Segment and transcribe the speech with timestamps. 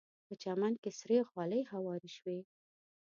[0.27, 2.39] په چمن کې سرې غالۍ هوارې شوې.